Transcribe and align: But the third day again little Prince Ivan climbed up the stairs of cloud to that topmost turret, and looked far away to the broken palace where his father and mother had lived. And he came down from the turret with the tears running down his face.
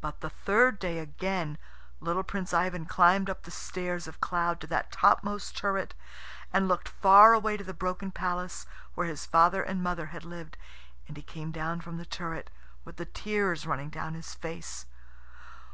But 0.00 0.22
the 0.22 0.30
third 0.30 0.78
day 0.78 0.98
again 1.00 1.58
little 2.00 2.22
Prince 2.22 2.54
Ivan 2.54 2.86
climbed 2.86 3.28
up 3.28 3.42
the 3.42 3.50
stairs 3.50 4.06
of 4.08 4.18
cloud 4.18 4.58
to 4.62 4.66
that 4.68 4.90
topmost 4.90 5.54
turret, 5.54 5.92
and 6.50 6.66
looked 6.66 6.88
far 6.88 7.34
away 7.34 7.58
to 7.58 7.62
the 7.64 7.74
broken 7.74 8.10
palace 8.10 8.64
where 8.94 9.06
his 9.06 9.26
father 9.26 9.62
and 9.62 9.82
mother 9.82 10.06
had 10.06 10.24
lived. 10.24 10.56
And 11.08 11.18
he 11.18 11.22
came 11.22 11.50
down 11.50 11.82
from 11.82 11.98
the 11.98 12.06
turret 12.06 12.48
with 12.86 12.96
the 12.96 13.04
tears 13.04 13.66
running 13.66 13.90
down 13.90 14.14
his 14.14 14.34
face. 14.34 14.86